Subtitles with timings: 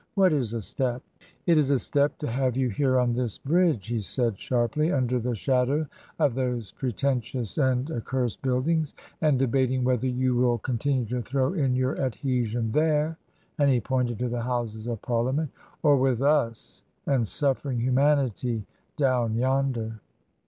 [0.15, 1.03] "What is a step
[1.45, 5.19] ?""It is a step to have you here on this Bridge," he said, sharply," under
[5.19, 5.85] the shadow
[6.17, 11.21] of those pretentious and ac cursed buildings, and debating whether you will con tinue to
[11.21, 13.19] throw in your adhesion there'*—
[13.59, 18.65] and he pointed to the Houses of Parliament —*^ or with us and suffering humanity
[18.97, 19.99] down yonder."